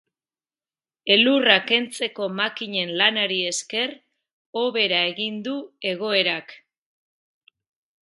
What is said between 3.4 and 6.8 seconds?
esker, hobera egin du egoerak.